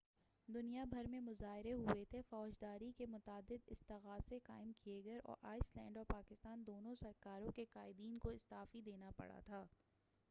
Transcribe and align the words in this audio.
دنیا 0.47 0.83
بھر 0.83 1.07
میں 1.09 1.19
مظاہرے 1.19 1.73
ہوئے 1.73 2.05
تھے 2.09 2.21
فوجداری 2.29 2.91
کے 2.97 3.05
متعدد 3.05 3.67
استغاثے 3.67 4.39
قائم 4.43 4.71
کئے 4.83 5.01
گئے 5.05 5.19
اور 5.23 5.35
آئس 5.41 5.75
لینڈ 5.75 5.97
اور 5.97 6.05
پاکستان 6.05 6.63
دونوں 6.67 6.95
سرکاروں 6.95 7.51
کے 7.51 7.65
قائدین 7.71 8.17
کو 8.17 8.29
استعفی 8.29 8.81
دینا 8.81 9.11
پڑا 9.17 9.39
تھا 9.45 9.65